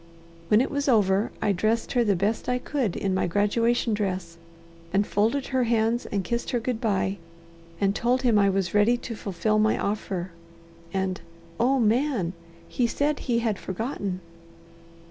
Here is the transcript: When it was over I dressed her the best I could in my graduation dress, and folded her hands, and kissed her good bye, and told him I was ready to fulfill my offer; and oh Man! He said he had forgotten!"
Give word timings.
When 0.47 0.61
it 0.61 0.71
was 0.71 0.89
over 0.89 1.31
I 1.43 1.51
dressed 1.51 1.91
her 1.91 2.03
the 2.03 2.15
best 2.15 2.49
I 2.49 2.57
could 2.57 2.95
in 2.95 3.13
my 3.13 3.27
graduation 3.27 3.93
dress, 3.93 4.39
and 4.91 5.05
folded 5.05 5.49
her 5.53 5.65
hands, 5.65 6.07
and 6.07 6.23
kissed 6.23 6.49
her 6.49 6.59
good 6.59 6.81
bye, 6.81 7.19
and 7.79 7.95
told 7.95 8.23
him 8.23 8.39
I 8.39 8.49
was 8.49 8.73
ready 8.73 8.97
to 8.97 9.15
fulfill 9.15 9.59
my 9.59 9.77
offer; 9.77 10.31
and 10.91 11.21
oh 11.59 11.77
Man! 11.77 12.33
He 12.67 12.87
said 12.87 13.19
he 13.19 13.37
had 13.45 13.59
forgotten!" 13.59 14.21